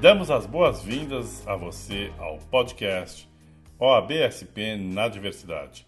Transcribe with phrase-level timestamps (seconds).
[0.00, 3.28] Damos as boas-vindas a você ao podcast
[3.78, 5.86] OABSP na Diversidade,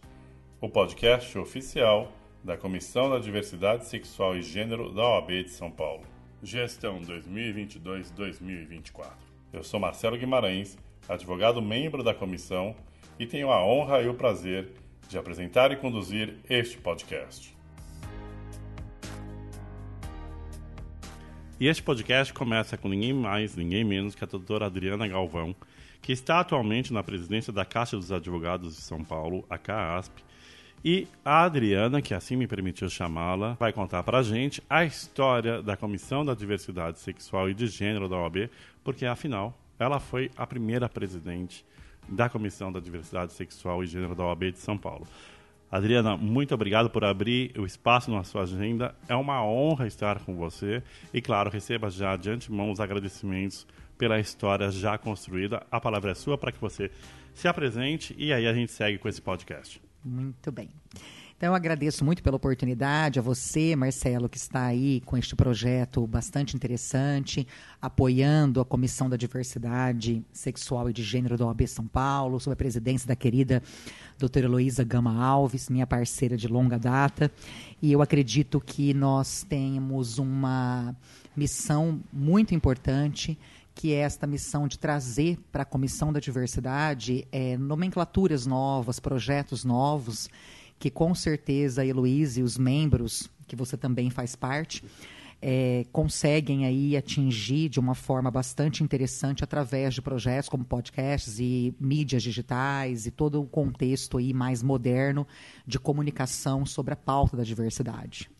[0.60, 6.04] o podcast oficial da Comissão da Diversidade Sexual e Gênero da OAB de São Paulo.
[6.42, 9.10] Gestão 2022-2024.
[9.52, 10.78] Eu sou Marcelo Guimarães,
[11.08, 12.74] advogado membro da comissão,
[13.18, 14.72] e tenho a honra e o prazer
[15.08, 17.55] de apresentar e conduzir este podcast.
[21.58, 25.56] E este podcast começa com ninguém mais, ninguém menos que a doutora Adriana Galvão,
[26.02, 30.22] que está atualmente na presidência da Caixa dos Advogados de São Paulo, a CAASP.
[30.84, 35.62] E a Adriana, que assim me permitiu chamá-la, vai contar para a gente a história
[35.62, 38.50] da Comissão da Diversidade Sexual e de Gênero da OAB,
[38.84, 41.64] porque afinal ela foi a primeira presidente
[42.06, 45.06] da Comissão da Diversidade Sexual e Gênero da OAB de São Paulo.
[45.70, 48.94] Adriana, muito obrigado por abrir o espaço na sua agenda.
[49.08, 50.82] É uma honra estar com você.
[51.12, 53.66] E, claro, receba já de antemão os agradecimentos
[53.98, 55.66] pela história já construída.
[55.70, 56.90] A palavra é sua para que você
[57.34, 59.80] se apresente e aí a gente segue com esse podcast.
[60.04, 60.70] Muito bem.
[61.36, 66.06] Então, eu agradeço muito pela oportunidade a você, Marcelo, que está aí com este projeto
[66.06, 67.46] bastante interessante,
[67.80, 72.56] apoiando a Comissão da Diversidade Sexual e de Gênero da OAB São Paulo, sob a
[72.56, 73.62] presidência da querida
[74.18, 77.30] doutora Heloísa Gama Alves, minha parceira de longa data.
[77.82, 80.96] E eu acredito que nós temos uma
[81.36, 83.38] missão muito importante
[83.74, 89.64] que é esta missão de trazer para a Comissão da Diversidade é, nomenclaturas novas, projetos
[89.64, 90.30] novos
[90.78, 94.84] que com certeza a Heloísa e os membros, que você também faz parte,
[95.40, 101.74] é, conseguem aí atingir de uma forma bastante interessante através de projetos como podcasts e
[101.78, 105.26] mídias digitais e todo o contexto aí mais moderno
[105.66, 108.30] de comunicação sobre a pauta da diversidade.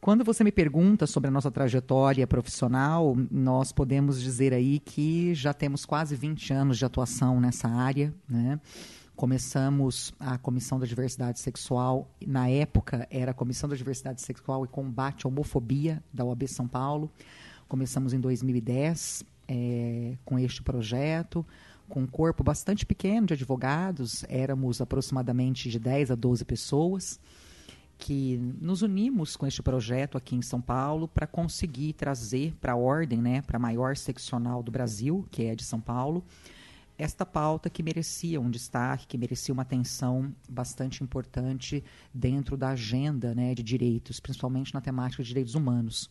[0.00, 5.54] Quando você me pergunta sobre a nossa trajetória profissional, nós podemos dizer aí que já
[5.54, 8.58] temos quase 20 anos de atuação nessa área, né?
[9.22, 14.68] Começamos a Comissão da Diversidade Sexual, na época era a Comissão da Diversidade Sexual e
[14.68, 17.08] Combate à Homofobia da OAB São Paulo.
[17.68, 21.46] Começamos em 2010 é, com este projeto,
[21.88, 27.20] com um corpo bastante pequeno de advogados, éramos aproximadamente de 10 a 12 pessoas
[27.96, 32.76] que nos unimos com este projeto aqui em São Paulo para conseguir trazer para a
[32.76, 36.24] ordem, né, para a maior seccional do Brasil, que é de São Paulo,
[36.98, 41.82] esta pauta que merecia um destaque, que merecia uma atenção bastante importante
[42.12, 46.10] dentro da agenda né, de direitos, principalmente na temática de direitos humanos.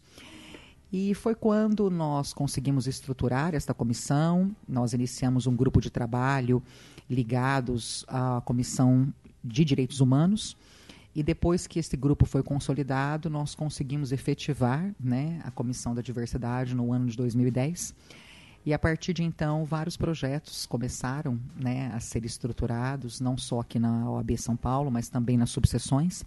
[0.92, 6.62] E foi quando nós conseguimos estruturar esta comissão, nós iniciamos um grupo de trabalho
[7.10, 9.14] ligados à Comissão
[9.44, 10.58] de Direitos Humanos,
[11.16, 16.74] e depois que esse grupo foi consolidado, nós conseguimos efetivar né, a Comissão da Diversidade
[16.74, 17.94] no ano de 2010
[18.64, 23.80] e a partir de então, vários projetos começaram né, a ser estruturados, não só aqui
[23.80, 26.24] na OAB São Paulo, mas também nas subseções,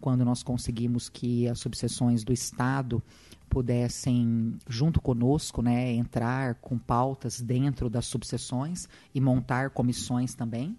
[0.00, 3.00] quando nós conseguimos que as subseções do Estado
[3.48, 10.76] pudessem, junto conosco, né, entrar com pautas dentro das subseções e montar comissões também.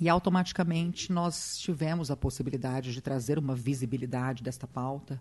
[0.00, 5.20] E automaticamente nós tivemos a possibilidade de trazer uma visibilidade desta pauta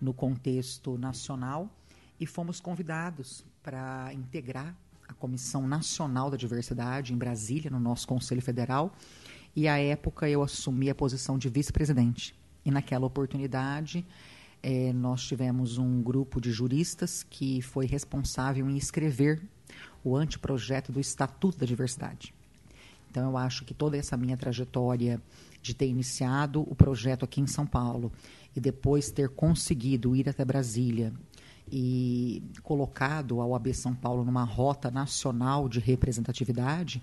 [0.00, 1.70] no contexto nacional
[2.18, 4.74] e fomos convidados para integrar
[5.08, 8.94] a Comissão Nacional da Diversidade em Brasília, no nosso Conselho Federal.
[9.54, 12.34] E à época eu assumi a posição de vice-presidente.
[12.64, 14.04] E naquela oportunidade
[14.62, 19.42] eh, nós tivemos um grupo de juristas que foi responsável em escrever
[20.02, 22.34] o anteprojeto do Estatuto da Diversidade.
[23.10, 25.22] Então eu acho que toda essa minha trajetória
[25.62, 28.10] de ter iniciado o projeto aqui em São Paulo
[28.56, 31.12] e depois ter conseguido ir até Brasília
[31.70, 37.02] e colocado a OAB São Paulo numa rota nacional de representatividade,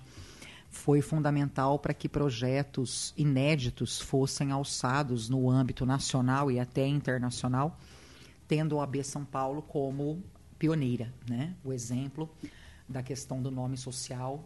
[0.70, 7.78] foi fundamental para que projetos inéditos fossem alçados no âmbito nacional e até internacional,
[8.48, 10.22] tendo a OAB São Paulo como
[10.58, 11.12] pioneira.
[11.28, 11.54] Né?
[11.62, 12.30] O exemplo
[12.88, 14.42] da questão do nome social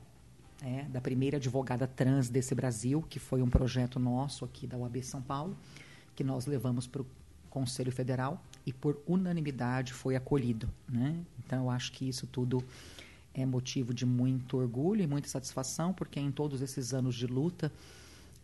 [0.62, 5.02] é, da primeira advogada trans desse Brasil, que foi um projeto nosso aqui da OAB
[5.02, 5.56] São Paulo,
[6.14, 7.06] que nós levamos para o
[7.50, 10.68] Conselho Federal e por unanimidade foi acolhido.
[10.88, 11.16] Né?
[11.38, 12.62] Então, eu acho que isso tudo
[13.32, 17.72] é motivo de muito orgulho e muita satisfação, porque em todos esses anos de luta,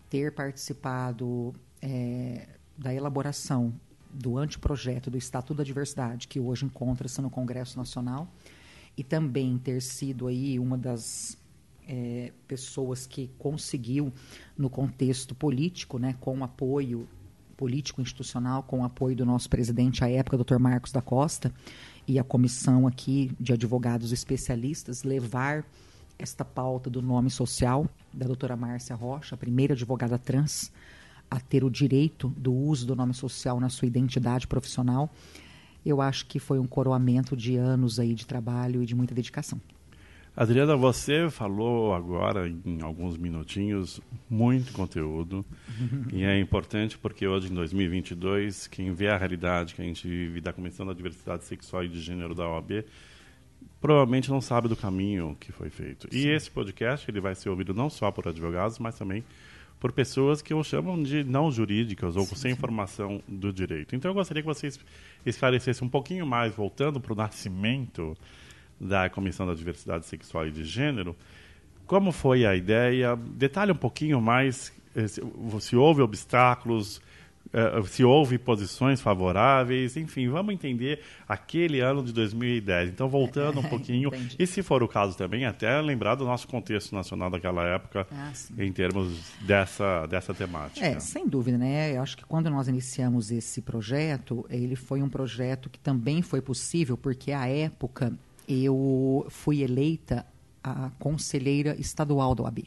[0.08, 2.46] ter participado é,
[2.78, 3.74] da elaboração
[4.12, 8.28] do anteprojeto do Estatuto da Diversidade, que hoje encontra-se no Congresso Nacional,
[8.96, 11.38] e também ter sido aí uma das
[11.88, 14.12] é, pessoas que conseguiu,
[14.56, 17.08] no contexto político, né, com apoio
[17.62, 20.58] político institucional com o apoio do nosso presidente à época, Dr.
[20.58, 21.54] Marcos da Costa,
[22.08, 25.64] e a comissão aqui de advogados especialistas levar
[26.18, 30.72] esta pauta do nome social da doutora Márcia Rocha, a primeira advogada trans
[31.30, 35.08] a ter o direito do uso do nome social na sua identidade profissional,
[35.86, 39.60] eu acho que foi um coroamento de anos aí de trabalho e de muita dedicação.
[40.34, 44.00] Adriana, você falou agora, em alguns minutinhos,
[44.30, 45.44] muito conteúdo.
[46.10, 50.40] e é importante porque hoje, em 2022, quem vê a realidade que a gente vive
[50.40, 52.84] da Comissão da Diversidade Sexual e de Gênero da OAB
[53.80, 56.08] provavelmente não sabe do caminho que foi feito.
[56.10, 56.16] Sim.
[56.16, 59.24] E esse podcast ele vai ser ouvido não só por advogados, mas também
[59.80, 62.56] por pessoas que o chamam de não jurídicas ou sim, sem sim.
[62.56, 63.96] informação do direito.
[63.96, 64.78] Então eu gostaria que vocês
[65.26, 68.16] esclarecessem um pouquinho mais, voltando para o nascimento
[68.82, 71.16] da Comissão da Diversidade Sexual e de Gênero,
[71.86, 73.16] como foi a ideia?
[73.16, 75.22] Detalhe um pouquinho mais eh, se,
[75.60, 77.00] se houve obstáculos,
[77.52, 82.90] uh, se houve posições favoráveis, enfim, vamos entender aquele ano de 2010.
[82.90, 86.94] Então, voltando um pouquinho, e se for o caso também, até lembrar do nosso contexto
[86.94, 90.84] nacional daquela época, ah, em termos dessa, dessa temática.
[90.84, 91.96] É, sem dúvida, né?
[91.96, 96.40] Eu acho que quando nós iniciamos esse projeto, ele foi um projeto que também foi
[96.40, 98.12] possível, porque à época
[98.48, 100.26] eu fui eleita
[100.62, 102.66] a conselheira estadual do AB.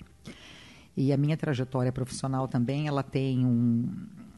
[0.98, 3.86] E a minha trajetória profissional também, ela tem um,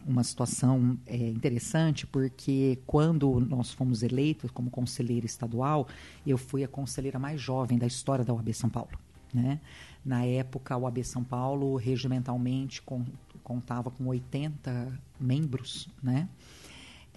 [0.07, 5.87] uma situação é, interessante, porque quando nós fomos eleitos como conselheira estadual,
[6.25, 8.97] eu fui a conselheira mais jovem da história da UAB São Paulo.
[9.33, 9.59] Né?
[10.03, 13.05] Na época, a UAB São Paulo, regimentalmente, com,
[13.43, 16.27] contava com 80 membros, né?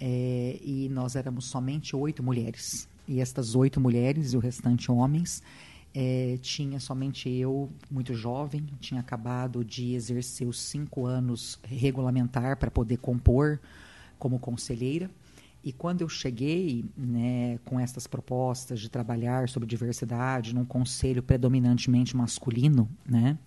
[0.03, 2.89] É, e nós éramos somente oito mulheres.
[3.07, 5.41] E estas oito mulheres e o restante homens
[5.93, 12.71] é, tinha somente eu, muito jovem, tinha acabado de exercer os cinco anos regulamentar para
[12.71, 13.59] poder compor
[14.17, 15.09] como conselheira.
[15.63, 22.17] E quando eu cheguei né, com essas propostas de trabalhar sobre diversidade num conselho predominantemente
[22.17, 23.37] masculino, né,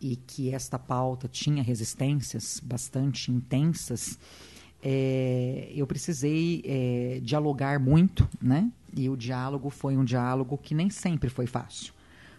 [0.00, 4.18] e que esta pauta tinha resistências bastante intensas,
[4.82, 8.70] é, eu precisei é, dialogar muito, né?
[8.96, 11.92] E o diálogo foi um diálogo que nem sempre foi fácil,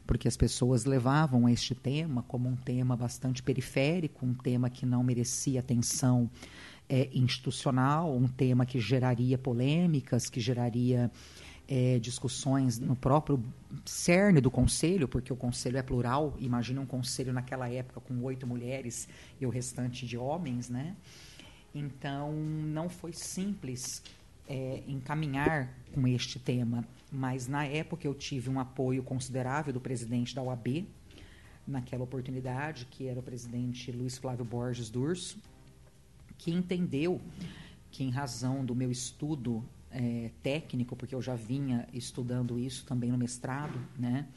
[0.06, 5.04] porque as pessoas levavam este tema como um tema bastante periférico, um tema que não
[5.04, 6.30] merecia atenção
[6.90, 11.12] é, institucional, um tema que geraria polêmicas, que geraria
[11.68, 13.44] é, discussões no próprio
[13.84, 16.36] cerne do conselho, porque o conselho é plural.
[16.40, 19.08] Imagina um conselho naquela época com oito mulheres
[19.40, 20.96] e o restante de homens, né?
[21.74, 24.02] Então, não foi simples
[24.48, 30.34] é, encaminhar com este tema, mas na época eu tive um apoio considerável do presidente
[30.34, 30.86] da OAB,
[31.68, 35.38] naquela oportunidade, que era o presidente Luiz Flávio Borges Durso,
[36.38, 37.20] que entendeu
[37.92, 43.12] que, em razão do meu estudo é, técnico, porque eu já vinha estudando isso também
[43.12, 44.28] no mestrado, né?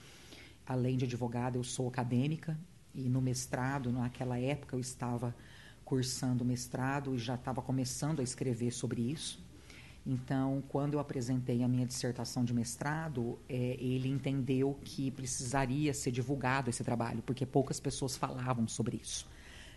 [0.66, 2.58] além de advogada, eu sou acadêmica,
[2.94, 5.34] e no mestrado, naquela época, eu estava
[5.90, 9.44] cursando mestrado e já estava começando a escrever sobre isso.
[10.06, 16.12] Então, quando eu apresentei a minha dissertação de mestrado, é, ele entendeu que precisaria ser
[16.12, 19.26] divulgado esse trabalho, porque poucas pessoas falavam sobre isso.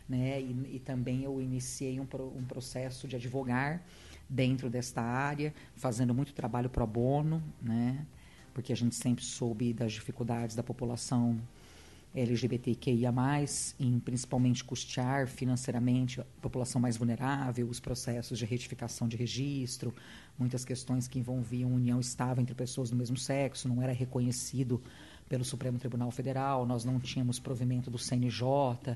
[0.08, 0.40] Né?
[0.40, 2.08] E, e também eu iniciei um,
[2.38, 3.82] um processo de advogar
[4.30, 8.06] dentro desta área, fazendo muito trabalho pro bono, né?
[8.54, 11.42] porque a gente sempre soube das dificuldades da população
[12.16, 13.12] LGBTQIA+,
[13.80, 19.94] em principalmente custear financeiramente a população mais vulnerável, os processos de retificação de registro,
[20.38, 24.82] muitas questões que envolviam união estável entre pessoas do mesmo sexo, não era reconhecido
[25.28, 28.96] pelo Supremo Tribunal Federal, nós não tínhamos provimento do CNJ,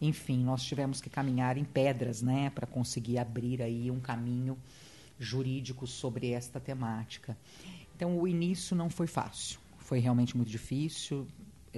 [0.00, 4.56] enfim, nós tivemos que caminhar em pedras, né, para conseguir abrir aí um caminho
[5.18, 7.36] jurídico sobre esta temática.
[7.94, 11.26] Então, o início não foi fácil, foi realmente muito difícil,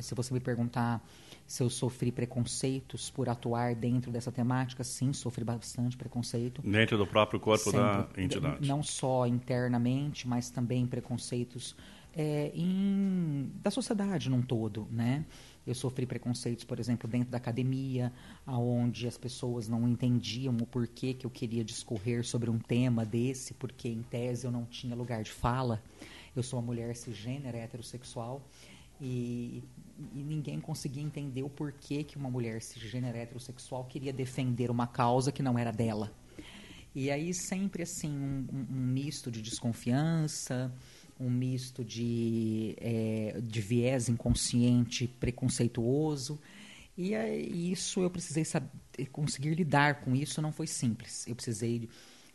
[0.03, 1.03] se você me perguntar
[1.47, 6.61] se eu sofri preconceitos por atuar dentro dessa temática, sim, sofri bastante preconceito.
[6.61, 8.69] Dentro do próprio corpo Sempre, da entidade.
[8.69, 11.75] Não só internamente, mas também preconceitos
[12.15, 15.25] é, em, da sociedade num todo, né?
[15.67, 18.13] Eu sofri preconceitos, por exemplo, dentro da academia,
[18.47, 23.55] aonde as pessoas não entendiam o porquê que eu queria discorrer sobre um tema desse,
[23.55, 25.83] porque em tese eu não tinha lugar de fala.
[26.35, 28.43] Eu sou uma mulher cisgênera, heterossexual,
[29.01, 29.63] e,
[30.15, 35.31] e, ninguém conseguia entender o porquê que uma mulher cisgênero heterossexual queria defender uma causa
[35.31, 36.13] que não era dela.
[36.95, 40.73] E aí sempre assim um, um misto de desconfiança,
[41.19, 46.41] um misto de, é, de viés inconsciente preconceituoso.
[46.97, 48.69] E isso eu precisei saber,
[49.13, 51.27] conseguir lidar com isso não foi simples.
[51.29, 51.89] Eu precisei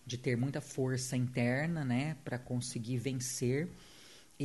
[0.06, 3.70] de ter muita força interna, né, para conseguir vencer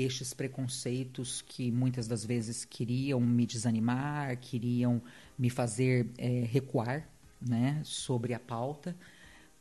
[0.02, 5.02] estes preconceitos que muitas das vezes queriam me desanimar, queriam
[5.38, 7.08] me fazer é, recuar,
[7.40, 8.96] né, sobre a pauta,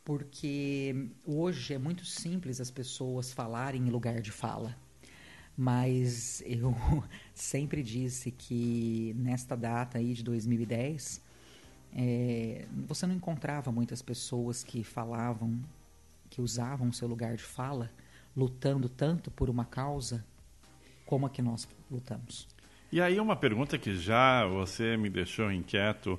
[0.04, 4.76] porque hoje é muito simples as pessoas falarem em lugar de fala.
[5.56, 6.74] Mas eu
[7.34, 11.20] sempre disse que nesta data aí de 2010,
[11.92, 15.60] é, você não encontrava muitas pessoas que falavam,
[16.30, 17.90] que usavam o seu lugar de fala,
[18.38, 20.24] lutando tanto por uma causa
[21.04, 22.46] como a que nós lutamos.
[22.92, 26.18] E aí uma pergunta que já você me deixou inquieto,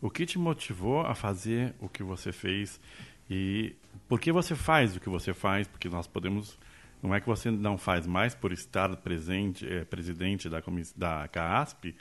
[0.00, 2.80] o que te motivou a fazer o que você fez
[3.28, 3.74] e
[4.08, 5.66] por que você faz o que você faz?
[5.66, 6.56] Porque nós podemos
[7.02, 10.62] não é que você não faz mais por estar presente, é, presidente da,
[10.96, 11.94] da CAASP,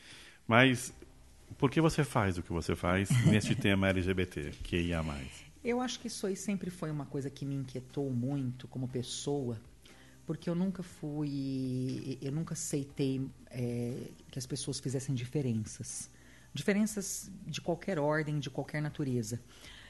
[0.48, 0.94] mas
[1.58, 5.47] por que você faz o que você faz neste tema LGBT, que ia mais?
[5.64, 9.60] Eu acho que isso aí sempre foi uma coisa que me inquietou muito como pessoa,
[10.26, 16.10] porque eu nunca fui, eu nunca aceitei é, que as pessoas fizessem diferenças,
[16.54, 19.42] diferenças de qualquer ordem, de qualquer natureza.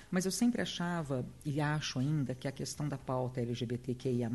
[0.09, 4.31] Mas eu sempre achava e acho ainda que a questão da pauta LGBTQIA+,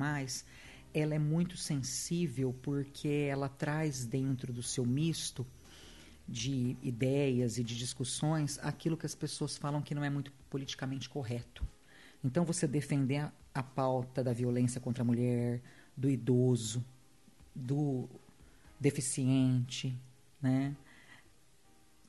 [0.93, 5.47] ela é muito sensível porque ela traz dentro do seu misto
[6.29, 11.09] de ideias e de discussões aquilo que as pessoas falam que não é muito politicamente
[11.09, 11.67] correto.
[12.25, 15.61] Então, você defender a, a pauta da violência contra a mulher,
[15.97, 16.85] do idoso,
[17.55, 18.09] do
[18.79, 19.97] deficiente,
[20.41, 20.75] né?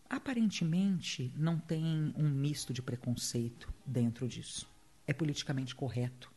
[0.10, 4.70] Aparentemente, não tem um misto de preconceito dentro disso.
[5.08, 6.32] É politicamente correto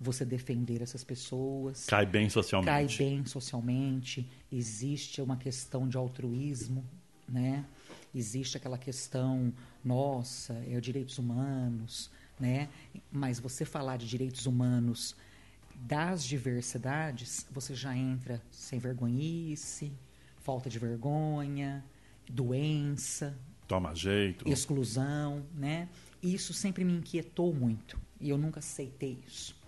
[0.00, 1.84] você defender essas pessoas.
[1.84, 2.96] Cai bem socialmente.
[2.96, 4.26] Cai bem socialmente.
[4.50, 6.82] Existe uma questão de altruísmo
[7.30, 7.64] né?
[8.14, 9.52] Existe aquela questão,
[9.84, 12.68] nossa, é os direitos humanos, né?
[13.10, 15.14] Mas você falar de direitos humanos
[15.74, 19.92] das diversidades, você já entra sem vergonhice,
[20.38, 21.84] falta de vergonha,
[22.28, 25.88] doença, toma jeito, exclusão, né?
[26.22, 29.59] Isso sempre me inquietou muito e eu nunca aceitei isso.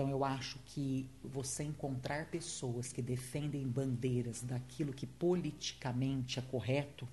[0.00, 7.06] Então eu acho que você encontrar pessoas que defendem bandeiras daquilo que politicamente é correto,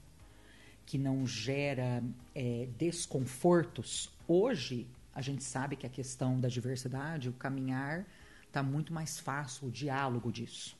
[0.85, 2.01] que não gera
[2.33, 4.09] é, desconfortos.
[4.25, 8.07] Hoje a gente sabe que a questão da diversidade, o caminhar,
[8.45, 10.73] está muito mais fácil, o diálogo disso.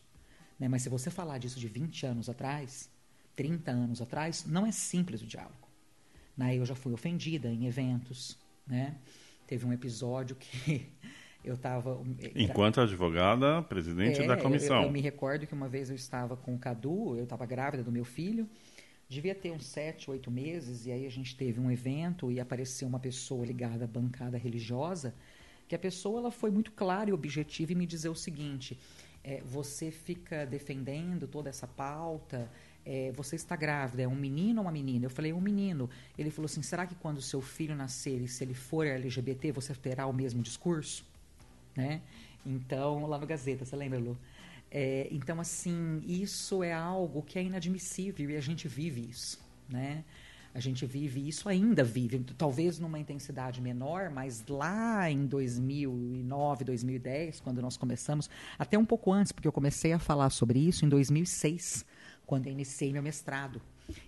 [0.58, 0.70] Né?
[0.70, 2.90] Mas se você falar disso de 20 anos atrás,
[3.36, 5.68] 30 anos atrás, não é simples o diálogo.
[6.38, 6.56] Né?
[6.56, 8.38] Eu já fui ofendida em eventos.
[8.66, 8.96] Né?
[9.46, 10.90] Teve um episódio que
[11.44, 12.02] eu estava.
[12.20, 14.78] Eh, Enquanto advogada, presidente é, da comissão.
[14.78, 17.84] Eu, eu, me recordo que uma vez eu estava com o Cadu, eu estava grávida
[17.84, 18.48] do meu filho,
[19.08, 22.88] devia ter uns sete, oito meses, e aí a gente teve um evento e apareceu
[22.88, 25.14] uma pessoa ligada à bancada religiosa,
[25.68, 28.78] que a pessoa ela foi muito clara e objetiva em me dizer o seguinte:
[29.24, 32.50] é, você fica defendendo toda essa pauta.
[32.90, 35.06] É, você está grávida, é um menino ou uma menina?
[35.06, 35.90] Eu falei, um menino.
[36.18, 39.74] Ele falou assim: será que quando seu filho nascer e se ele for LGBT, você
[39.76, 41.06] terá o mesmo discurso?
[41.78, 42.02] Né?
[42.46, 44.18] Então, lá no Gazeta, você lembra, Lu?
[44.70, 50.04] É, então, assim, isso é algo que é inadmissível e a gente vive isso, né?
[50.54, 57.42] A gente vive isso, ainda vive, talvez numa intensidade menor, mas lá em 2009, 2010,
[57.42, 60.90] quando nós começamos, até um pouco antes, porque eu comecei a falar sobre isso em
[60.90, 61.86] 2006,
[62.26, 63.62] quando eu iniciei meu mestrado.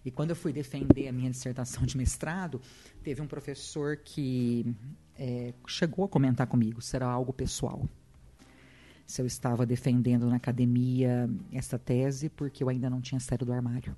[0.03, 2.59] E quando eu fui defender a minha dissertação de mestrado,
[3.03, 4.75] teve um professor que
[5.19, 7.87] é, chegou a comentar comigo, será algo pessoal.
[9.05, 13.51] Se eu estava defendendo na academia essa tese porque eu ainda não tinha saído do
[13.51, 13.95] armário.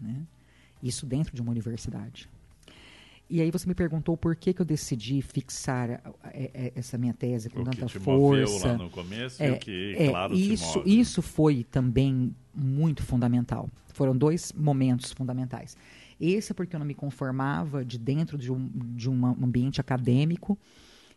[0.00, 0.22] Né?
[0.82, 2.30] Isso dentro de uma universidade.
[3.28, 6.00] E aí você me perguntou por que, que eu decidi fixar
[6.76, 8.68] essa minha tese com o tanta que te força.
[8.68, 13.68] lá no começo é, e o que, é, claro, isso, isso foi também muito fundamental.
[13.92, 15.76] Foram dois momentos fundamentais.
[16.20, 20.58] Esse é porque eu não me conformava de dentro de um, de um ambiente acadêmico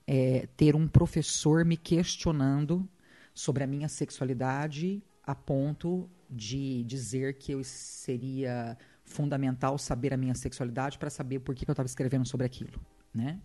[0.06, 2.88] é, ter um professor me questionando
[3.34, 10.36] sobre a minha sexualidade a ponto de dizer que eu seria fundamental saber a minha
[10.36, 12.80] sexualidade para saber por que, que eu estava escrevendo sobre aquilo,
[13.14, 13.40] né?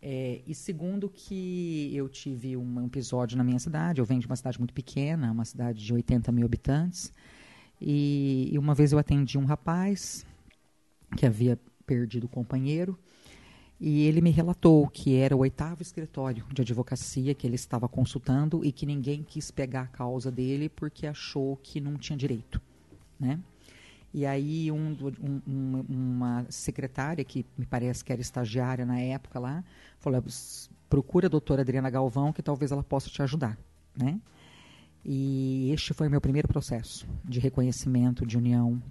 [0.00, 4.36] É, e segundo que eu tive um episódio na minha cidade, eu venho de uma
[4.36, 7.12] cidade muito pequena, uma cidade de 80 mil habitantes,
[7.80, 10.24] e, e uma vez eu atendi um rapaz
[11.16, 12.98] que havia perdido o companheiro,
[13.78, 18.64] e ele me relatou que era o oitavo escritório de advocacia que ele estava consultando
[18.64, 22.60] e que ninguém quis pegar a causa dele porque achou que não tinha direito,
[23.20, 23.38] né?
[24.14, 24.96] E aí um,
[25.46, 29.62] um, uma secretária que me parece que era estagiária na época lá
[29.98, 30.24] falou:
[30.88, 33.58] procura a doutora Adriana Galvão, que talvez ela possa te ajudar,
[33.94, 34.18] né?
[35.04, 38.82] E este foi meu primeiro processo de reconhecimento de união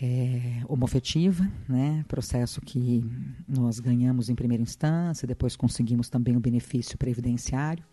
[0.00, 2.04] é, homofetiva, né?
[2.08, 3.04] processo que
[3.46, 7.84] nós ganhamos em primeira instância, depois conseguimos também o benefício previdenciário.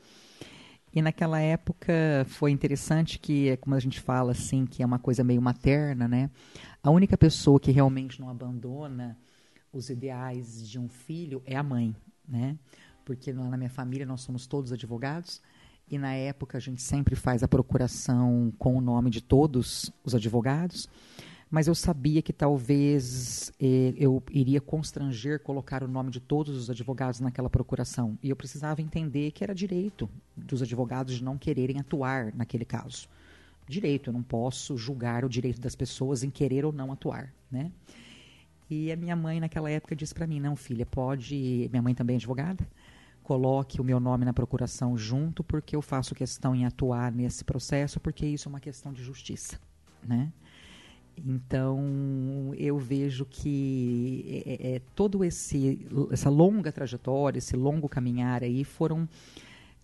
[0.94, 1.94] E naquela época
[2.30, 6.32] foi interessante que, como a gente fala assim, que é uma coisa meio materna, né?
[6.82, 9.18] A única pessoa que realmente não abandona
[9.72, 11.96] os ideais de um filho é a mãe,
[12.28, 12.58] né?
[13.06, 15.42] Porque lá na minha família nós somos todos advogados
[15.90, 20.16] e na época a gente sempre faz a procuração com o nome de todos os
[20.16, 20.90] advogados,
[21.50, 26.70] mas eu sabia que talvez eh, eu iria constranger colocar o nome de todos os
[26.70, 28.18] advogados naquela procuração.
[28.22, 33.08] E eu precisava entender que era direito dos advogados de não quererem atuar naquele caso.
[33.68, 37.72] Direito, eu não posso julgar o direito das pessoas em querer ou não atuar, né?
[38.70, 42.16] E a minha mãe naquela época disse para mim: "Não, filha, pode, minha mãe também
[42.16, 42.68] é advogada
[43.28, 48.00] coloque o meu nome na procuração junto, porque eu faço questão em atuar nesse processo,
[48.00, 49.60] porque isso é uma questão de justiça,
[50.02, 50.32] né?
[51.26, 58.44] Então eu vejo que é, é, é todo esse essa longa trajetória, esse longo caminhar
[58.44, 59.08] aí foram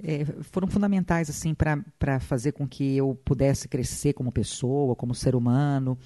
[0.02, 5.36] é, foram fundamentais assim para fazer com que eu pudesse crescer como pessoa, como ser
[5.36, 5.98] humano,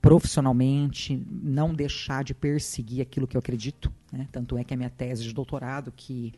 [0.00, 3.92] profissionalmente, não deixar de perseguir aquilo que eu acredito.
[4.12, 4.28] Né?
[4.32, 6.32] Tanto é que a minha tese de doutorado que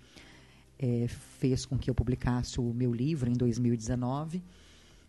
[0.78, 4.42] é, fez com que eu publicasse o meu livro em 2019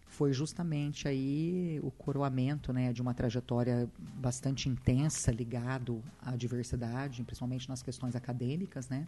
[0.10, 7.70] foi justamente aí o coroamento né, de uma trajetória bastante intensa ligado à diversidade, principalmente
[7.70, 9.08] nas questões acadêmicas, né?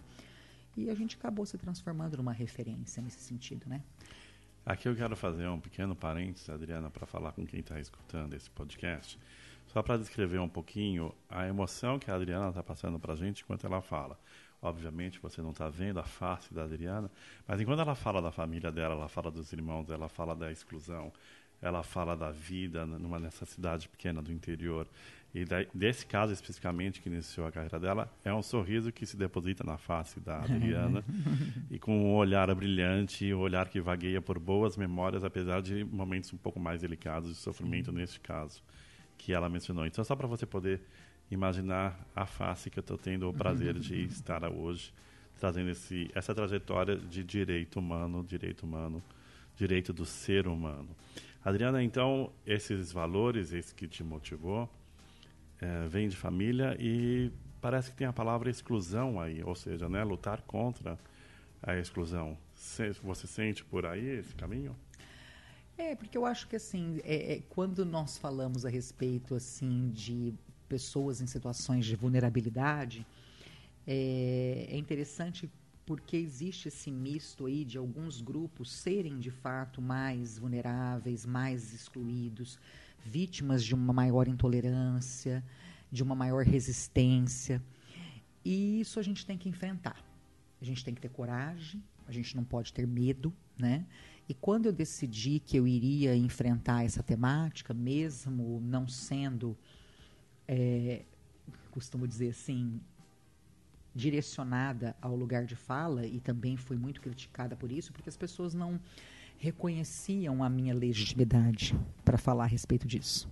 [0.78, 3.82] E a gente acabou se transformando numa referência nesse sentido, né?
[4.64, 8.50] Aqui eu quero fazer um pequeno parênteses, Adriana, para falar com quem está escutando esse
[8.52, 9.20] podcast,
[9.68, 13.42] só para descrever um pouquinho a emoção que a Adriana está passando para a gente
[13.42, 14.20] enquanto ela fala.
[14.62, 17.10] Obviamente você não está vendo a face da Adriana,
[17.48, 21.12] mas enquanto ela fala da família dela, ela fala dos irmãos, ela fala da exclusão,
[21.60, 24.88] ela fala da vida numa nessa cidade pequena do interior.
[25.34, 29.64] E desse caso especificamente que iniciou a carreira dela, é um sorriso que se deposita
[29.64, 31.04] na face da Adriana
[31.72, 36.34] e com um olhar brilhante, um olhar que vagueia por boas memórias, apesar de momentos
[36.34, 38.62] um pouco mais delicados de sofrimento neste caso
[39.18, 39.86] que ela mencionou.
[39.86, 40.82] Então, só para você poder
[41.32, 44.06] imaginar a face que eu estou tendo o prazer de uhum.
[44.06, 44.94] estar hoje
[45.42, 49.02] trazendo esse, essa trajetória de direito humano, direito humano,
[49.56, 50.90] direito do ser humano.
[51.44, 54.70] Adriana, então, esses valores, esse que te motivou,
[55.60, 60.04] é, vem de família e parece que tem a palavra exclusão aí, ou seja, né,
[60.04, 61.00] lutar contra
[61.64, 62.38] a exclusão.
[63.04, 64.76] Você sente por aí esse caminho?
[65.76, 70.36] É, porque eu acho que assim, é, é, quando nós falamos a respeito assim de
[70.74, 73.06] pessoas em situações de vulnerabilidade,
[73.86, 75.52] é, é interessante
[75.86, 82.58] porque existe esse misto aí de alguns grupos serem de fato mais vulneráveis, mais excluídos,
[83.04, 85.44] vítimas de uma maior intolerância,
[85.92, 87.62] de uma maior resistência.
[88.46, 90.02] E isso a gente tem que enfrentar.
[90.62, 93.86] A gente tem que ter coragem, a gente não pode ter medo, né?
[94.30, 99.58] E quando eu decidi que eu iria enfrentar essa temática, mesmo não sendo
[100.52, 101.04] é,
[101.72, 102.82] costumo dizer assim,
[103.96, 108.54] direcionada ao lugar de fala e também fui muito criticada por isso, porque as pessoas
[108.54, 108.78] não
[109.38, 113.30] reconheciam a minha legitimidade para falar a respeito disso.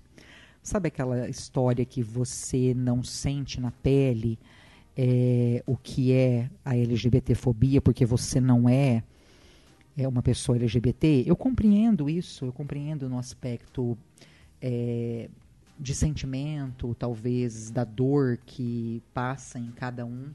[0.63, 4.39] Sabe aquela história que você não sente na pele
[4.97, 9.03] é, o que é a LGBTfobia porque você não é,
[9.97, 11.25] é uma pessoa LGBT?
[11.27, 13.97] Eu compreendo isso, eu compreendo no aspecto
[14.62, 15.29] é,
[15.79, 20.31] de sentimento, talvez da dor que passa em cada um.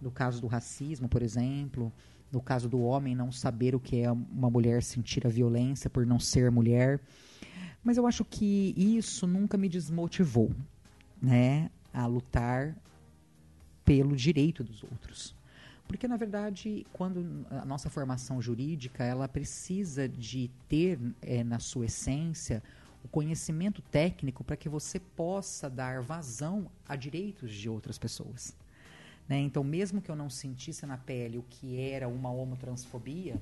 [0.00, 1.92] No caso do racismo, por exemplo,
[2.32, 6.04] no caso do homem não saber o que é uma mulher sentir a violência por
[6.04, 7.00] não ser mulher.
[7.84, 10.50] Mas eu acho que isso nunca me desmotivou,
[11.20, 12.76] né, a lutar
[13.84, 15.34] pelo direito dos outros.
[15.86, 21.86] Porque na verdade, quando a nossa formação jurídica, ela precisa de ter é, na sua
[21.86, 22.62] essência
[23.04, 28.54] o conhecimento técnico para que você possa dar vazão a direitos de outras pessoas.
[29.28, 29.38] Né?
[29.38, 33.40] Então, mesmo que eu não sentisse na pele o que era uma homotransfobia,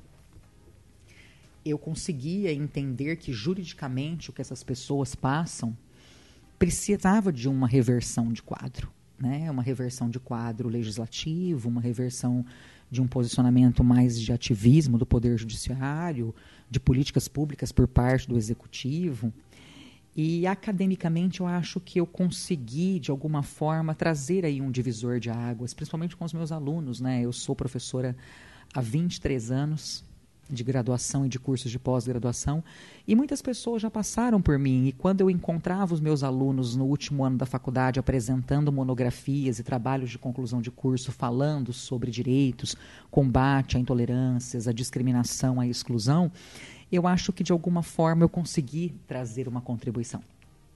[1.65, 5.77] eu conseguia entender que juridicamente o que essas pessoas passam
[6.59, 8.93] precisava de uma reversão de quadro.
[9.19, 9.51] Né?
[9.51, 12.45] Uma reversão de quadro legislativo, uma reversão
[12.91, 16.35] de um posicionamento mais de ativismo do Poder Judiciário,
[16.71, 19.33] de políticas públicas por parte do Executivo.
[20.21, 25.31] E academicamente eu acho que eu consegui, de alguma forma, trazer aí um divisor de
[25.31, 27.01] águas, principalmente com os meus alunos.
[27.01, 27.23] Né?
[27.23, 28.17] Eu sou professora
[28.75, 30.05] há 23 anos
[30.51, 32.65] de graduação e de cursos de pós-graduação,
[33.07, 36.87] e muitas pessoas já passaram por mim, e quando eu encontrava os meus alunos no
[36.87, 42.77] último ano da faculdade apresentando monografias e trabalhos de conclusão de curso falando sobre direitos,
[43.11, 46.33] combate a intolerâncias, a discriminação, a exclusão,
[46.97, 50.23] eu acho que de alguma forma eu consegui trazer uma contribuição.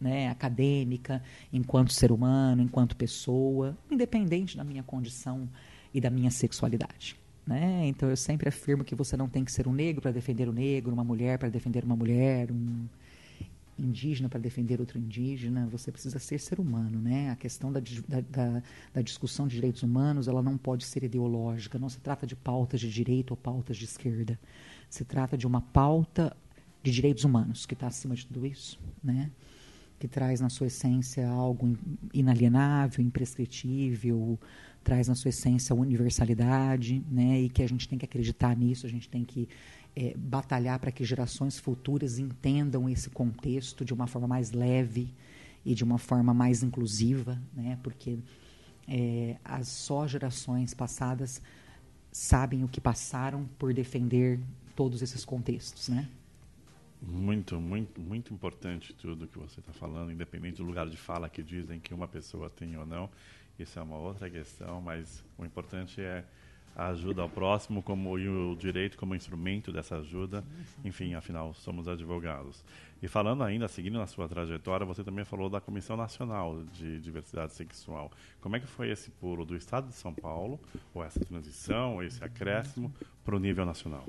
[0.00, 1.22] Né, acadêmica,
[1.52, 5.48] enquanto ser humano, enquanto pessoa, independente da minha condição
[5.94, 7.16] e da minha sexualidade.
[7.46, 7.86] Né?
[7.86, 10.52] Então eu sempre afirmo que você não tem que ser um negro para defender o
[10.52, 12.84] negro, uma mulher para defender uma mulher, um
[13.78, 15.66] indígena para defender outro indígena.
[15.70, 17.30] Você precisa ser ser humano, né?
[17.30, 21.78] A questão da, da, da, discussão de direitos humanos ela não pode ser ideológica.
[21.78, 24.38] Não se trata de pautas de direita ou pautas de esquerda.
[24.88, 26.36] Se trata de uma pauta
[26.82, 29.30] de direitos humanos que está acima de tudo isso, né?
[29.98, 31.78] Que traz na sua essência algo
[32.12, 34.38] inalienável, imprescritível
[34.82, 37.40] traz na sua essência a universalidade, né?
[37.40, 39.48] E que a gente tem que acreditar nisso, a gente tem que
[39.94, 45.12] é, batalhar para que gerações futuras entendam esse contexto de uma forma mais leve
[45.64, 47.78] e de uma forma mais inclusiva, né?
[47.82, 48.18] Porque
[48.88, 51.40] é, as só gerações passadas
[52.10, 54.38] sabem o que passaram por defender
[54.74, 56.08] todos esses contextos, né?
[57.00, 61.42] Muito, muito, muito importante tudo que você está falando, independente do lugar de fala que
[61.42, 63.10] dizem que uma pessoa tem ou não.
[63.58, 66.24] Isso é uma outra questão, mas o importante é
[66.74, 70.42] a ajuda ao próximo como e o direito como instrumento dessa ajuda.
[70.84, 72.64] Enfim, afinal, somos advogados.
[73.02, 77.52] E falando ainda, seguindo na sua trajetória, você também falou da Comissão Nacional de Diversidade
[77.52, 78.10] Sexual.
[78.40, 80.58] Como é que foi esse pulo do Estado de São Paulo,
[80.94, 82.92] ou essa transição, esse acréscimo,
[83.24, 84.06] para o nível nacional?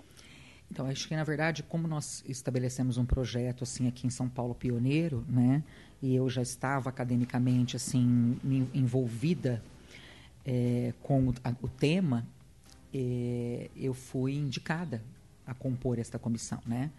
[0.71, 4.55] Então, acho que, na verdade, como nós estabelecemos um projeto assim aqui em São Paulo
[4.55, 5.63] pioneiro, né,
[6.03, 8.37] e eu já estava academicamente assim
[8.73, 9.63] envolvida
[10.45, 12.27] é, com o, a, o tema,
[12.93, 15.01] é, eu fui indicada
[15.47, 16.91] a compor esta comissão, né?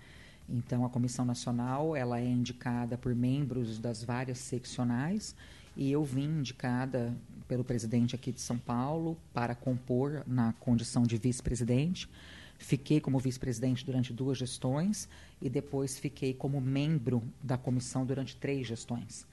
[0.48, 5.36] Então, a comissão nacional ela é indicada por membros das várias seccionais
[5.76, 7.14] e eu vim indicada
[7.46, 12.08] pelo presidente aqui de São Paulo para compor na condição de vice-presidente.
[12.58, 15.08] Fiquei como vice-presidente durante duas gestões
[15.40, 19.26] e depois fiquei como membro da comissão durante três gestões.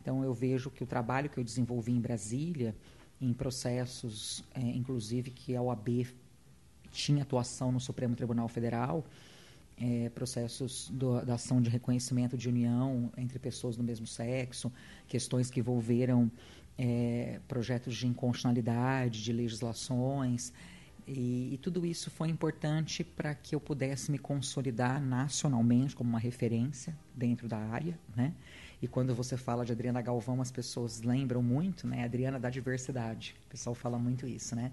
[0.00, 2.74] Então, eu vejo que o trabalho que eu desenvolvi em Brasília,
[3.20, 6.06] em processos, é, inclusive que a OAB
[6.92, 9.04] tinha atuação no Supremo Tribunal Federal,
[9.76, 14.70] é, processos do, da ação de reconhecimento de união entre pessoas do mesmo sexo,
[15.08, 16.30] questões que envolveram
[16.78, 20.52] é, projetos de inconstitucionalidade, de legislações,
[21.06, 26.18] e, e, tudo isso foi importante para que eu pudesse me consolidar nacionalmente como uma
[26.18, 28.32] referência dentro da área, né?
[28.80, 32.04] E quando você fala de Adriana Galvão, as pessoas lembram muito, né?
[32.04, 33.34] Adriana da diversidade.
[33.46, 34.72] O pessoal fala muito isso, né?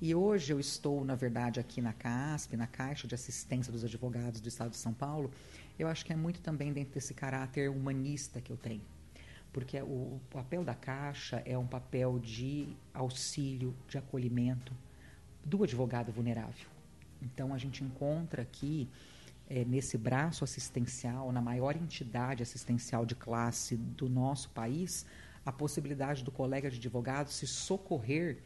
[0.00, 4.40] E hoje eu estou, na verdade, aqui na CASP, na Caixa de Assistência dos Advogados
[4.40, 5.30] do Estado de São Paulo.
[5.76, 8.82] Eu acho que é muito também dentro desse caráter humanista que eu tenho.
[9.52, 14.72] Porque o papel da Caixa é um papel de auxílio, de acolhimento,
[15.48, 16.68] do advogado vulnerável.
[17.22, 18.88] Então, a gente encontra aqui,
[19.48, 25.06] é, nesse braço assistencial, na maior entidade assistencial de classe do nosso país,
[25.44, 28.38] a possibilidade do colega de advogado se socorrer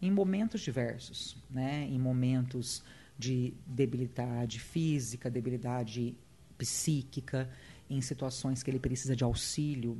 [0.00, 1.86] em momentos diversos, né?
[1.90, 2.82] em momentos
[3.18, 6.14] de debilidade física, debilidade
[6.58, 7.48] psíquica,
[7.88, 9.98] em situações que ele precisa de auxílio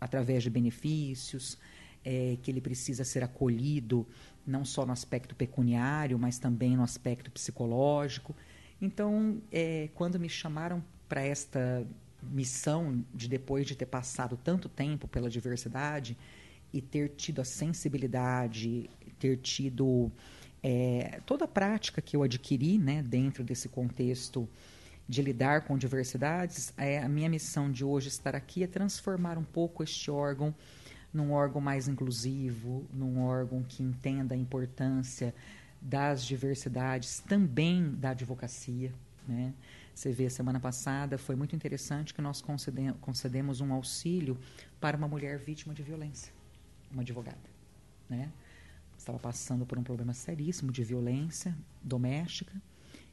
[0.00, 1.58] através de benefícios,
[2.04, 4.06] é, que ele precisa ser acolhido
[4.46, 8.34] não só no aspecto pecuniário, mas também no aspecto psicológico.
[8.80, 11.86] Então, é, quando me chamaram para esta
[12.22, 16.16] missão de depois de ter passado tanto tempo pela diversidade
[16.72, 20.10] e ter tido a sensibilidade, ter tido
[20.62, 24.48] é, toda a prática que eu adquiri né, dentro desse contexto
[25.08, 29.44] de lidar com diversidades, é, a minha missão de hoje estar aqui é transformar um
[29.44, 30.52] pouco este órgão
[31.16, 35.34] num órgão mais inclusivo, num órgão que entenda a importância
[35.80, 38.92] das diversidades, também da advocacia.
[39.26, 39.52] Né?
[39.94, 42.42] Você vê, semana passada foi muito interessante que nós
[43.00, 44.38] concedemos um auxílio
[44.80, 46.32] para uma mulher vítima de violência,
[46.90, 47.50] uma advogada.
[48.08, 48.30] Né?
[48.96, 52.52] Estava passando por um problema seríssimo de violência doméstica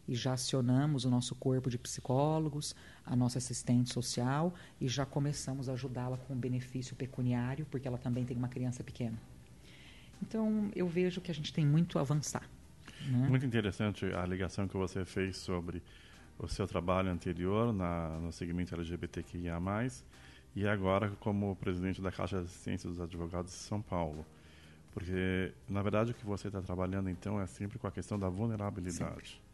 [0.07, 5.69] e já acionamos o nosso corpo de psicólogos, a nossa assistente social e já começamos
[5.69, 9.17] a ajudá-la com benefício pecuniário, porque ela também tem uma criança pequena.
[10.21, 12.49] Então, eu vejo que a gente tem muito a avançar.
[13.07, 13.27] Né?
[13.27, 15.81] Muito interessante a ligação que você fez sobre
[16.37, 19.59] o seu trabalho anterior na, no segmento LGBTQIA+,
[20.55, 24.25] e agora como presidente da Caixa de Assistência dos Advogados de São Paulo.
[24.93, 28.29] Porque, na verdade, o que você está trabalhando, então, é sempre com a questão da
[28.29, 29.29] vulnerabilidade.
[29.31, 29.52] Sempre.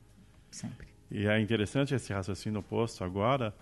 [0.51, 0.87] Sempre.
[1.11, 3.53] E é interessante esse raciocínio posto agora,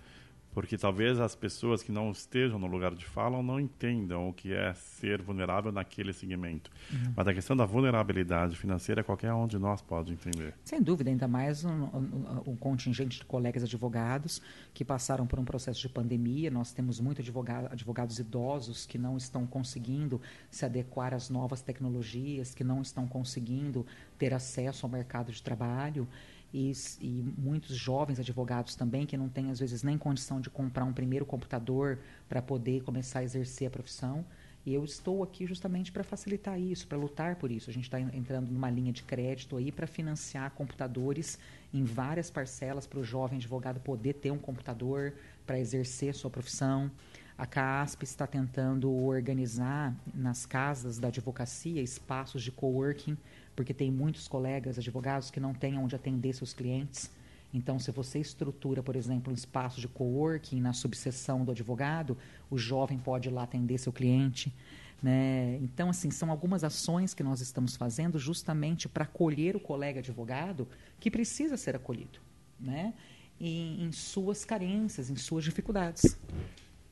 [0.52, 4.52] porque talvez as pessoas que não estejam no lugar de fala não entendam o que
[4.52, 6.70] é ser vulnerável naquele segmento.
[6.92, 7.12] Uhum.
[7.16, 10.54] Mas a questão da vulnerabilidade financeira, qualquer um de nós pode entender.
[10.64, 14.42] Sem dúvida, ainda mais um, um, um, contingente de colegas advogados
[14.74, 16.50] que passaram por um processo de pandemia.
[16.50, 20.20] Nós temos muitos advogado, advogados idosos que não estão conseguindo
[20.50, 23.86] se adequar às novas tecnologias, que não estão conseguindo
[24.18, 26.08] ter acesso ao mercado de trabalho
[26.52, 30.84] e, e, muitos jovens advogados também que não têm às vezes nem condição de comprar
[30.84, 34.24] um primeiro computador para poder começar a exercer a profissão.
[34.64, 37.70] E eu estou aqui justamente para facilitar isso, para lutar por isso.
[37.70, 41.38] A gente está entrando numa linha de crédito aí para financiar computadores
[41.72, 45.14] em várias parcelas para o jovem advogado poder ter um computador
[45.46, 46.90] para exercer sua profissão.
[47.38, 53.16] A CASP está tentando organizar nas casas da advocacia espaços de coworking
[53.58, 57.10] porque tem muitos colegas advogados que não têm onde atender seus clientes.
[57.52, 62.16] Então, se você estrutura, por exemplo, um espaço de coworking na subseção do advogado,
[62.48, 64.54] o jovem pode ir lá atender seu cliente.
[65.02, 65.56] Né?
[65.60, 70.68] Então, assim, são algumas ações que nós estamos fazendo justamente para acolher o colega advogado
[71.00, 72.20] que precisa ser acolhido,
[72.60, 72.94] né?
[73.40, 76.16] em, em suas carências, em suas dificuldades.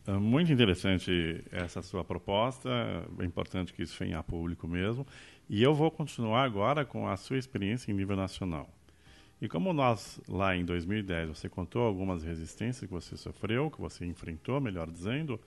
[0.04, 2.70] É muito interessante essa sua proposta,
[3.18, 5.04] é importante que isso venha a público mesmo.
[5.48, 8.68] E eu vou continuar agora com a sua experiência em nível nacional.
[9.40, 14.04] E como nós, lá em 2010, você contou algumas resistências que você sofreu, que você
[14.04, 15.38] enfrentou, melhor dizendo,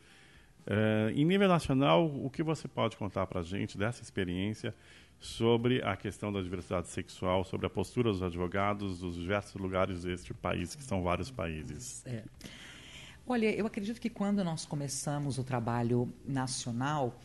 [0.65, 4.73] eh, em nível nacional, o que você pode contar para a gente dessa experiência
[5.19, 10.33] sobre a questão da diversidade sexual, sobre a postura dos advogados dos diversos lugares deste
[10.33, 12.05] país, que são vários países?
[12.05, 12.23] É.
[13.27, 17.19] Olha, eu acredito que quando nós começamos o trabalho nacional,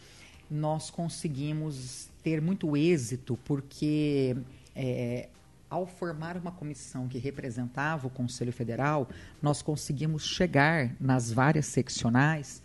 [0.50, 4.36] nós conseguimos ter muito êxito, porque
[4.74, 5.28] é,
[5.68, 9.08] ao formar uma comissão que representava o Conselho Federal,
[9.42, 12.62] nós conseguimos chegar nas várias seccionais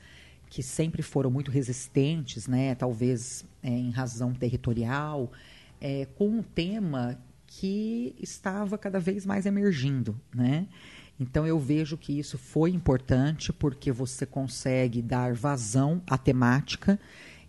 [0.49, 5.31] que sempre foram muito resistentes, né, talvez é, em razão territorial,
[5.79, 10.67] é, com um tema que estava cada vez mais emergindo, né?
[11.19, 16.99] Então eu vejo que isso foi importante porque você consegue dar vazão à temática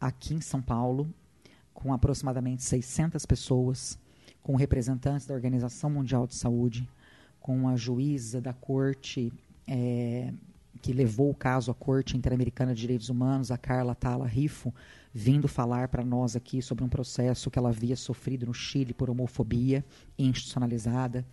[0.00, 1.06] aqui em São Paulo,
[1.74, 3.98] com aproximadamente 600 pessoas,
[4.42, 6.88] com representantes da Organização Mundial de Saúde,
[7.38, 9.30] com a juíza da corte
[9.66, 10.32] é,
[10.80, 14.74] que levou o caso à Corte Interamericana de Direitos Humanos, a Carla Tala Rifo,
[15.12, 19.10] vindo falar para nós aqui sobre um processo que ela havia sofrido no Chile por
[19.10, 19.84] homofobia
[20.18, 21.24] institucionalizada.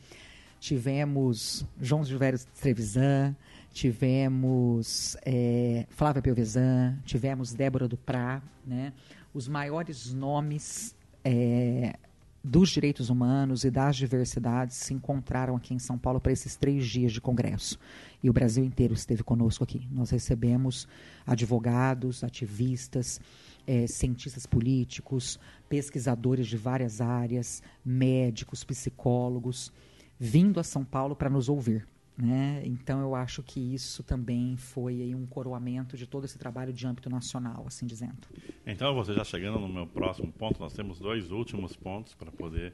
[0.60, 3.34] Tivemos João Gilberto Trevisan,
[3.72, 8.92] tivemos é, Flávia Pelvezan, tivemos Débora Duprá, né?
[9.34, 11.96] os maiores nomes é,
[12.44, 16.88] dos direitos humanos e das diversidades se encontraram aqui em São Paulo para esses três
[16.88, 17.78] dias de congresso.
[18.24, 19.88] E o Brasil inteiro esteve conosco aqui.
[19.92, 20.88] Nós recebemos
[21.26, 23.20] advogados, ativistas,
[23.68, 29.72] é, cientistas políticos, pesquisadores de várias áreas, médicos, psicólogos,
[30.18, 31.86] vindo a São Paulo para nos ouvir.
[32.22, 32.62] Né?
[32.66, 37.10] Então eu acho que isso também foi um coroamento de todo esse trabalho de âmbito
[37.10, 38.28] nacional, assim dizendo.
[38.68, 42.74] Então você já chegando no meu próximo ponto, nós temos dois últimos pontos para poder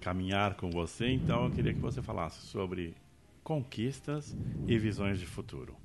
[0.00, 1.10] caminhar com você.
[1.10, 2.94] Então eu queria que você falasse sobre
[3.42, 4.34] conquistas
[4.66, 5.76] e visões de futuro.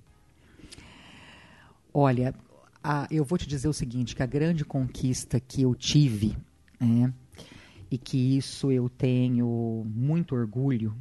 [1.94, 2.34] Olha,
[2.82, 6.38] a, eu vou te dizer o seguinte, que a grande conquista que eu tive,
[6.80, 7.14] né,
[7.92, 10.96] e que isso eu tenho muito orgulho,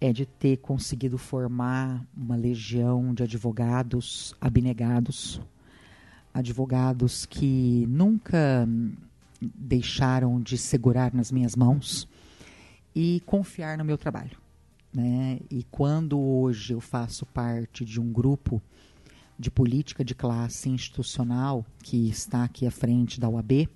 [0.00, 5.40] é de ter conseguido formar uma legião de advogados abnegados,
[6.32, 8.68] advogados que nunca
[9.40, 12.08] deixaram de segurar nas minhas mãos
[12.94, 14.38] e confiar no meu trabalho.
[14.92, 15.40] Né?
[15.50, 18.62] E quando hoje eu faço parte de um grupo
[19.38, 23.68] de política de classe institucional que está aqui à frente da UAB,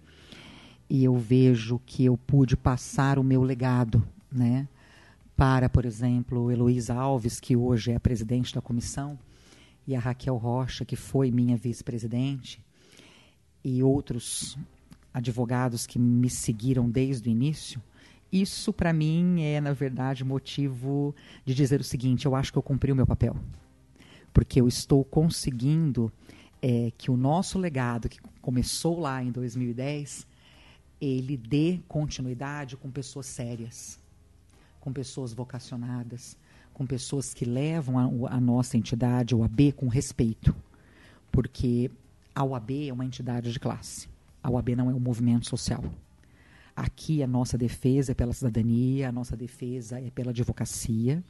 [0.89, 4.03] e eu vejo que eu pude passar o meu legado,
[4.33, 4.67] né?
[5.39, 9.17] Para, por exemplo, Heloísa Alves, que hoje é a presidente da comissão,
[9.87, 12.61] e a Raquel Rocha, que foi minha vice-presidente,
[13.63, 14.59] e outros
[15.15, 17.81] advogados que me seguiram desde o início,
[18.33, 22.63] isso para mim é, na verdade, motivo de dizer o seguinte: eu acho que eu
[22.63, 23.37] cumpri o meu papel.
[24.33, 26.13] Porque eu estou conseguindo
[26.61, 30.27] é, que o nosso legado, que começou lá em 2010,
[31.01, 34.01] ele dê continuidade com pessoas sérias,
[34.81, 36.37] com pessoas vocacionadas,
[36.73, 40.55] com pessoas que levam a, a nossa entidade, o AB, com respeito.
[41.31, 41.91] Porque
[42.35, 44.09] a OAB é uma entidade de classe.
[44.43, 45.85] A OAB não é um movimento social.
[46.77, 51.23] Aqui a nossa defesa é pela cidadania, a nossa defesa é pela advocacia.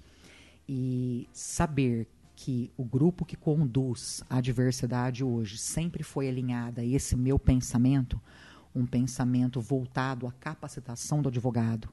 [0.68, 2.06] E saber
[2.36, 8.20] que o grupo que conduz a diversidade hoje sempre foi alinhada a esse meu pensamento,
[8.74, 11.88] um pensamento voltado à capacitação do advogado,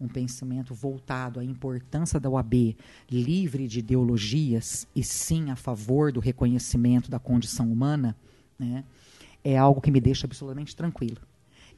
[0.00, 2.76] um pensamento voltado à importância da OAB,
[3.10, 8.16] livre de ideologias e sim a favor do reconhecimento da condição humana,
[8.58, 8.84] né,
[9.42, 11.20] é algo que me deixa absolutamente tranquila.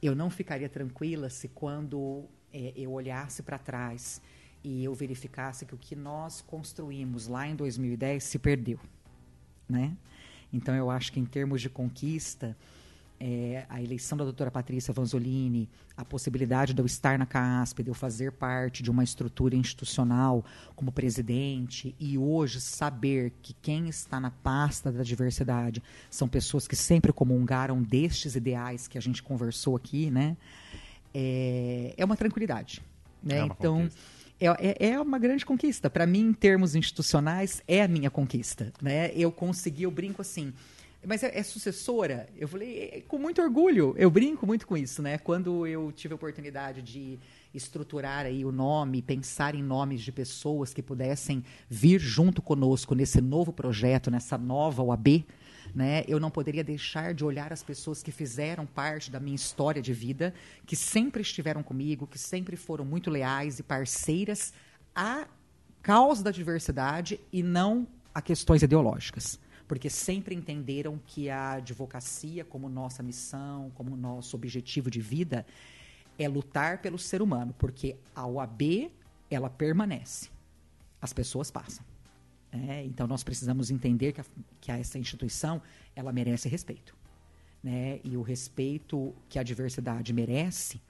[0.03, 4.21] Eu não ficaria tranquila se quando é, eu olhasse para trás
[4.63, 8.79] e eu verificasse que o que nós construímos lá em 2010 se perdeu,
[9.69, 9.97] né?
[10.53, 12.57] Então eu acho que em termos de conquista,
[13.21, 17.91] é, a eleição da doutora Patrícia Vanzolini, a possibilidade de eu estar na CASP, de
[17.91, 20.43] eu fazer parte de uma estrutura institucional
[20.75, 26.75] como presidente e hoje saber que quem está na pasta da diversidade são pessoas que
[26.75, 30.35] sempre comungaram destes ideais que a gente conversou aqui, né?
[31.13, 32.81] É, é uma tranquilidade.
[33.23, 33.37] Né?
[33.37, 33.91] É uma então,
[34.41, 35.91] é, é, é, uma grande conquista.
[35.91, 38.73] Para mim, em termos institucionais, é a minha conquista.
[38.81, 39.13] Né?
[39.15, 40.55] Eu consegui, eu brinco assim
[41.07, 42.29] mas é, é, sucessora?
[42.37, 43.95] Eu falei, é, com muito orgulho.
[43.97, 45.17] Eu brinco muito com isso, né?
[45.17, 47.19] Quando eu tive a oportunidade de
[47.55, 53.21] estruturar aí o nome, pensar em nomes de pessoas que pudessem vir junto conosco nesse
[53.21, 55.25] novo projeto, nessa nova OAB,
[55.75, 56.05] né?
[56.07, 59.95] Eu não poderia deixar de olhar as pessoas que fizeram parte da minha história de
[59.95, 60.35] vida,
[60.67, 64.53] que sempre estiveram comigo, que sempre foram muito leais e parceiras
[64.95, 65.27] à
[65.81, 72.69] causa da diversidade e não a questões ideológicas porque sempre entenderam que a advocacia, como
[72.69, 75.47] nossa missão, como nosso objetivo de vida,
[76.19, 78.91] é lutar pelo ser humano, porque a OAB
[79.31, 80.29] ela permanece,
[81.01, 81.85] as pessoas passam.
[82.51, 84.25] É, então nós precisamos entender que, a,
[84.61, 85.63] que essa instituição
[85.95, 86.93] ela merece respeito,
[87.63, 88.01] né?
[88.03, 90.81] E o respeito que a diversidade merece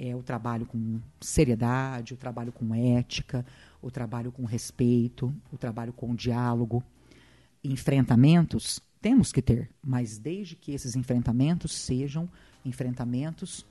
[0.00, 3.46] é o trabalho com seriedade, o trabalho com ética,
[3.80, 6.82] o trabalho com respeito, o trabalho com diálogo
[7.62, 12.28] enfrentamentos temos que ter, mas desde que esses enfrentamentos sejam
[12.64, 13.64] enfrentamentos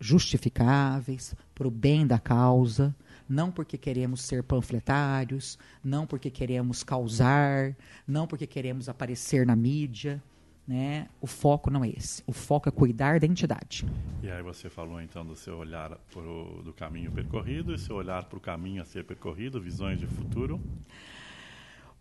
[0.00, 2.94] justificáveis para o bem da causa,
[3.28, 7.76] não porque queremos ser panfletários, não porque queremos causar,
[8.06, 10.22] não porque queremos aparecer na mídia.
[10.66, 11.08] Né?
[11.20, 12.24] O foco não é esse.
[12.26, 13.86] O foco é cuidar da entidade.
[14.22, 18.24] E aí você falou então do seu olhar pro, do caminho percorrido e seu olhar
[18.24, 20.60] para o caminho a ser percorrido, visões de futuro.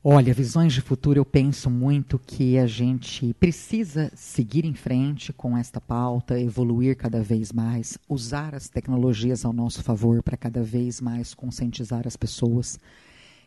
[0.08, 5.58] Olha, visões de futuro, eu penso muito que a gente precisa seguir em frente com
[5.58, 11.02] esta pauta, evoluir cada vez mais, usar as tecnologias ao nosso favor para cada vez
[11.02, 12.80] mais conscientizar as pessoas,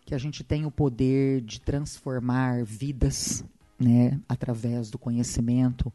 [0.05, 3.45] que a gente tem o poder de transformar vidas,
[3.79, 5.93] né, através do conhecimento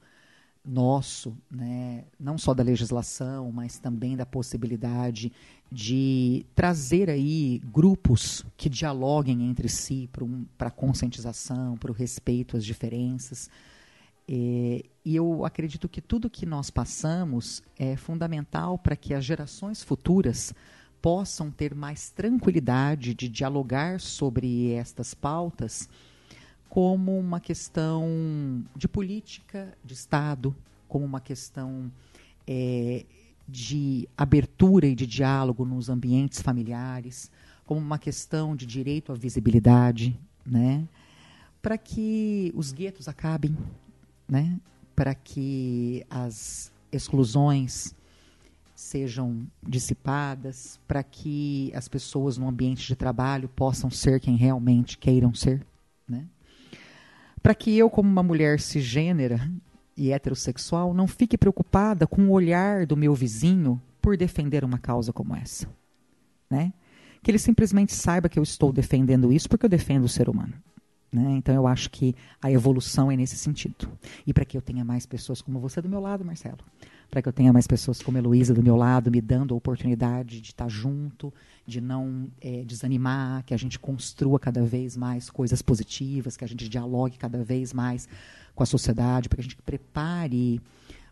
[0.66, 5.32] nosso, né, não só da legislação, mas também da possibilidade
[5.70, 12.56] de trazer aí grupos que dialoguem entre si para um, a conscientização, para o respeito
[12.56, 13.50] às diferenças.
[14.28, 19.84] É, e eu acredito que tudo que nós passamos é fundamental para que as gerações
[19.84, 20.54] futuras
[21.02, 25.90] possam ter mais tranquilidade de dialogar sobre estas pautas
[26.74, 30.56] como uma questão de política de Estado,
[30.88, 31.92] como uma questão
[32.48, 33.06] é,
[33.48, 37.30] de abertura e de diálogo nos ambientes familiares,
[37.64, 40.88] como uma questão de direito à visibilidade, né?
[41.62, 43.56] para que os guetos acabem,
[44.28, 44.60] né?
[44.96, 47.94] para que as exclusões
[48.74, 55.36] sejam dissipadas, para que as pessoas no ambiente de trabalho possam ser quem realmente queiram
[55.36, 55.64] ser.
[56.10, 56.26] Né?
[57.44, 59.52] Para que eu, como uma mulher cisgênera
[59.98, 65.12] e heterossexual, não fique preocupada com o olhar do meu vizinho por defender uma causa
[65.12, 65.68] como essa.
[66.50, 66.72] Né?
[67.22, 70.54] Que ele simplesmente saiba que eu estou defendendo isso porque eu defendo o ser humano.
[71.12, 71.32] Né?
[71.32, 73.90] Então eu acho que a evolução é nesse sentido.
[74.26, 76.60] E para que eu tenha mais pessoas como você do meu lado, Marcelo,
[77.12, 79.58] para que eu tenha mais pessoas como a Heloísa do meu lado, me dando a
[79.58, 81.32] oportunidade de estar junto,
[81.66, 86.48] de não é, desanimar, que a gente construa cada vez mais coisas positivas, que a
[86.48, 88.08] gente dialogue cada vez mais
[88.54, 90.62] com a sociedade, para que a gente prepare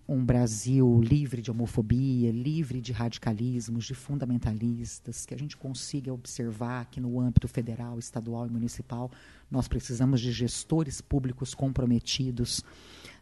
[0.07, 6.85] um Brasil livre de homofobia, livre de radicalismos, de fundamentalistas, que a gente consiga observar
[6.87, 9.09] que no âmbito federal, estadual e municipal
[9.49, 12.61] nós precisamos de gestores públicos comprometidos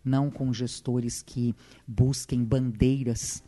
[0.03, 1.55] não com gestores que
[1.87, 3.43] busquem bandeiras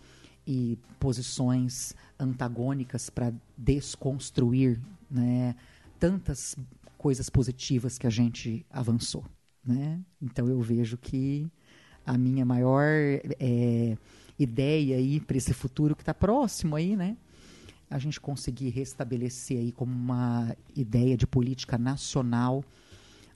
[0.51, 5.55] e posições antagônicas para desconstruir né,
[5.97, 6.57] tantas
[6.97, 9.23] coisas positivas que a gente avançou.
[9.65, 10.01] Né?
[10.21, 11.49] Então eu vejo que
[12.05, 12.83] a minha maior
[13.39, 13.97] é,
[14.37, 17.15] ideia aí para esse futuro que está próximo aí, né?
[17.89, 22.63] A gente conseguir restabelecer aí como uma ideia de política nacional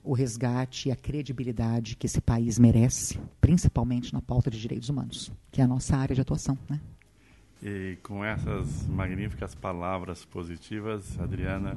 [0.02, 5.32] o resgate e a credibilidade que esse país merece, principalmente na pauta de direitos humanos,
[5.50, 6.56] que é a nossa área de atuação.
[6.70, 6.80] Né?
[7.68, 11.76] E com essas magníficas palavras positivas, Adriana,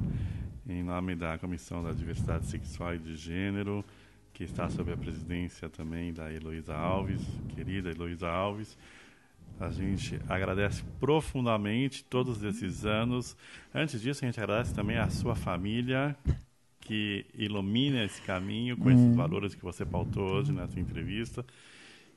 [0.68, 3.84] em nome da Comissão da Diversidade Sexual e de Gênero,
[4.32, 7.20] que está sob a presidência também da Heloísa Alves,
[7.56, 8.78] querida Heloísa Alves,
[9.58, 13.36] a gente agradece profundamente todos esses anos.
[13.74, 16.16] Antes disso, a gente agradece também a sua família,
[16.82, 19.16] que ilumine esse caminho com esses hum.
[19.16, 21.44] valores que você pautou hoje nessa entrevista.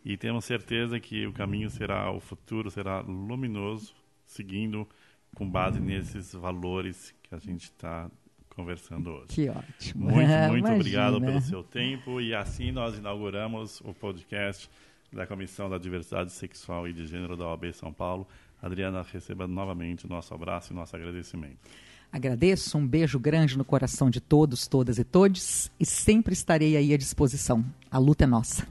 [0.06, 3.93] E temos certeza que o caminho será, o futuro será luminoso,
[4.26, 4.88] seguindo
[5.36, 8.10] com base nesses valores que a gente está
[8.49, 9.28] conversando hoje.
[9.30, 10.12] Que ótimo.
[10.12, 12.22] Muito, muito obrigado pelo seu tempo.
[12.22, 14.70] E assim nós inauguramos o podcast
[15.12, 18.28] da Comissão da Diversidade Sexual e de Gênero da OAB São Paulo.
[18.62, 21.58] Adriana, receba novamente o nosso abraço e nosso agradecimento.
[22.12, 26.93] Agradeço, um beijo grande no coração de todos, todas e todes e sempre estarei aí
[26.93, 27.66] à disposição.
[27.89, 28.68] A luta é nossa.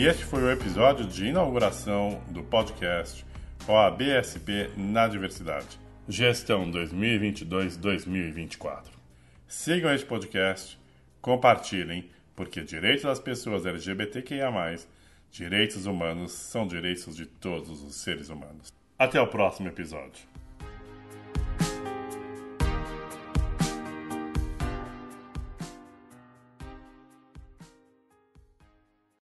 [0.00, 3.22] E este foi o episódio de inauguração do podcast
[3.68, 5.78] OABSP na Diversidade.
[6.08, 8.84] Gestão 2022-2024.
[9.46, 10.80] Sigam este podcast,
[11.20, 14.50] compartilhem, porque direitos das pessoas LGBTQIA,
[15.30, 18.72] direitos humanos são direitos de todos os seres humanos.
[18.98, 20.24] Até o próximo episódio.